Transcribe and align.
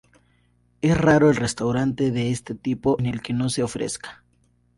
Es 0.81 0.97
raro 0.97 1.29
el 1.29 1.35
restaurante 1.35 2.09
de 2.09 2.31
este 2.31 2.55
tipo 2.55 2.97
en 2.99 3.05
el 3.05 3.21
que 3.21 3.33
no 3.33 3.49
se 3.51 3.61
ofrezca. 3.61 4.23